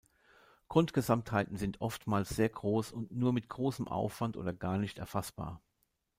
[0.67, 5.61] Grundgesamtheiten sind oftmals sehr groß und nur mit großem Aufwand oder gar nicht erfassbar.